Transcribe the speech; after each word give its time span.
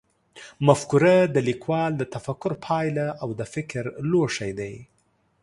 مفکوره 0.67 1.15
د 1.35 1.37
لیکوال 1.49 1.91
د 1.97 2.03
تفکر 2.13 2.51
پایله 2.65 3.07
او 3.21 3.29
د 3.39 3.41
فکر 3.53 3.83
لوښی 4.11 4.51
دی. 4.59 4.73